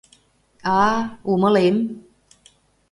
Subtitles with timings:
[0.81, 0.93] —А-а,
[1.31, 1.77] умылем...